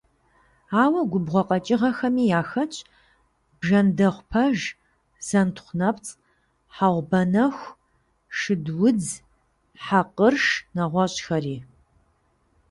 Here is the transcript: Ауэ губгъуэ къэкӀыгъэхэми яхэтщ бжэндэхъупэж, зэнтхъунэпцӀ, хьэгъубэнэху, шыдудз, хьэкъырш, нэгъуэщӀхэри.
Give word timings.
Ауэ 0.83 1.01
губгъуэ 1.11 1.41
къэкӀыгъэхэми 1.47 2.25
яхэтщ 2.39 2.77
бжэндэхъупэж, 3.59 4.59
зэнтхъунэпцӀ, 5.27 6.11
хьэгъубэнэху, 6.75 7.75
шыдудз, 8.37 9.07
хьэкъырш, 9.83 10.45
нэгъуэщӀхэри. 10.75 11.57